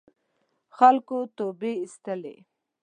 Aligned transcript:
خلکو 0.77 1.17
توبې 1.37 1.71
اېستلې. 1.81 2.35